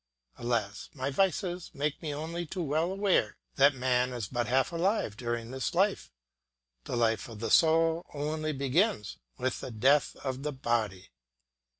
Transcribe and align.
Alas! 0.39 0.89
my 0.95 1.11
vices 1.11 1.69
make 1.75 2.01
me 2.01 2.11
only 2.11 2.43
too 2.43 2.63
well 2.63 2.91
aware 2.91 3.37
that 3.57 3.75
man 3.75 4.13
is 4.13 4.27
but 4.29 4.47
half 4.47 4.71
alive 4.71 5.15
during 5.15 5.51
this 5.51 5.75
life; 5.75 6.11
the 6.85 6.95
life 6.97 7.29
of 7.29 7.37
the 7.39 7.51
soul 7.51 8.03
only 8.11 8.51
begins 8.51 9.17
with 9.37 9.61
the 9.61 9.69
death 9.69 10.15
of 10.23 10.41
the 10.41 10.51
body. 10.53 11.09